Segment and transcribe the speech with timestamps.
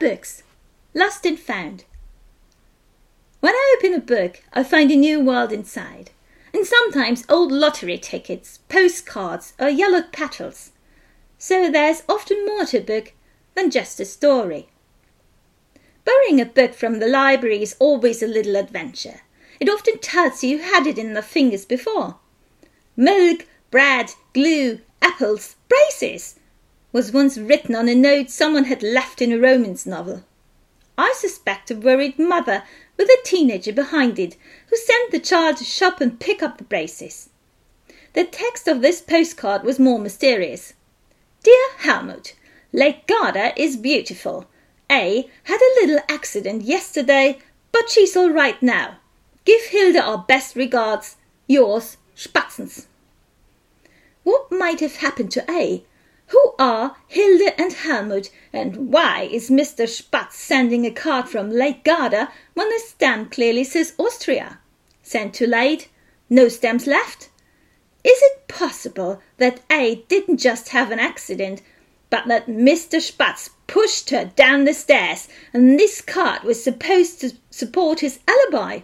[0.00, 0.42] books,
[0.94, 1.84] lost and found.
[3.38, 6.10] When I open a book, I find a new world inside,
[6.52, 10.72] and sometimes old lottery tickets, postcards, or yellowed petals.
[11.38, 13.12] So there's often more to a book
[13.54, 14.70] than just a story.
[16.04, 19.20] Borrowing a book from the library is always a little adventure.
[19.60, 22.16] It often tells you who had it in their fingers before.
[22.96, 26.39] Milk, bread, glue, apples, braces
[26.92, 30.24] was once written on a note someone had left in a romance novel.
[30.98, 32.64] I suspect a worried mother
[32.96, 34.36] with a teenager behind it
[34.68, 37.30] who sent the child to shop and pick up the braces.
[38.12, 40.74] The text of this postcard was more mysterious.
[41.42, 42.34] Dear Helmut,
[42.72, 44.46] Lake Garda is beautiful.
[44.90, 47.38] A had a little accident yesterday,
[47.72, 48.98] but she's all right now.
[49.44, 51.16] Give Hilda our best regards.
[51.46, 52.86] Yours, Spatzens.
[54.24, 55.84] What might have happened to A?
[56.60, 59.88] Are Hilda and Helmut, and why is Mr.
[59.88, 64.58] Spatz sending a card from Lake Garda when the stamp clearly says Austria?
[65.02, 65.88] Sent too late?
[66.28, 67.30] No stamps left?
[68.04, 71.62] Is it possible that A didn't just have an accident,
[72.10, 73.00] but that Mr.
[73.00, 78.80] Spatz pushed her down the stairs, and this card was supposed to support his alibi.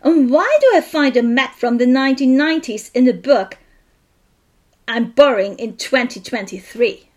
[0.00, 3.58] And why do I find a map from the 1990s in the book
[4.88, 7.08] I'm borrowing in 2023?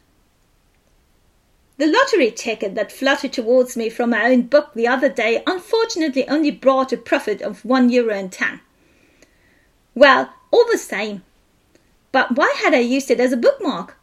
[1.78, 6.28] The lottery ticket that fluttered towards me from my own book the other day unfortunately
[6.28, 8.62] only brought a profit of one euro and ten.
[9.94, 11.24] Well, all the same.
[12.12, 13.98] But why had I used it as a bookmark?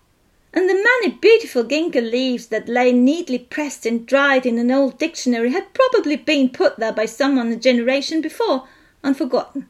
[0.55, 4.99] and the many beautiful ginkgo leaves that lay neatly pressed and dried in an old
[4.99, 8.69] dictionary had probably been put there by someone a generation before
[9.03, 9.69] and forgotten.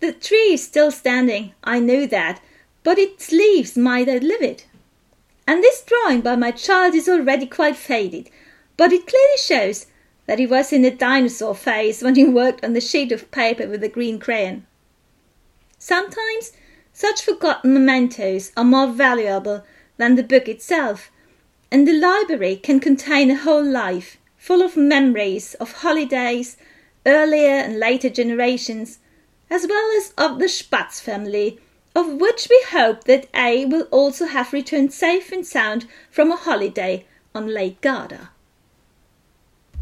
[0.00, 2.40] The tree is still standing, I know that,
[2.88, 4.66] but its leaves might outlive it.
[5.46, 8.30] And this drawing by my child is already quite faded,
[8.78, 9.88] but it clearly shows
[10.24, 13.68] that he was in the dinosaur phase when he worked on the sheet of paper
[13.68, 14.66] with a green crayon.
[15.78, 16.52] Sometimes
[16.94, 19.66] such forgotten mementos are more valuable
[19.98, 21.10] than the book itself,
[21.70, 26.56] and the library can contain a whole life full of memories of holidays,
[27.04, 28.98] earlier and later generations,
[29.50, 31.60] as well as of the Spatz family,
[31.98, 36.36] of which we hope that A will also have returned safe and sound from a
[36.36, 37.04] holiday
[37.34, 38.30] on Lake Garda.